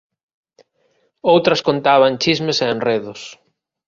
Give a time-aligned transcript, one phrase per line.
[1.33, 3.21] Outras contaban chismes e enredos